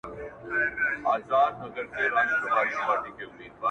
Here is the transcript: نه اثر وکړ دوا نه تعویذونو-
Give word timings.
نه 1.01 1.07
اثر 1.15 1.49
وکړ 1.59 1.85
دوا 2.03 2.21
نه 2.29 2.35
تعویذونو- 2.41 3.57